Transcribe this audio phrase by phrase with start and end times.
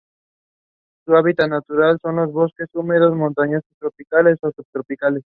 [1.05, 5.23] Su hábitat natural son los bosques húmedos montanos tropicales o subtropical.